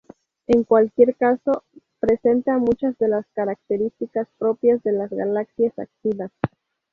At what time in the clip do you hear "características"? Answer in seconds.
3.35-4.27